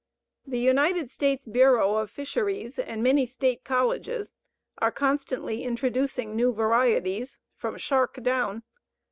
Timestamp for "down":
8.23-8.63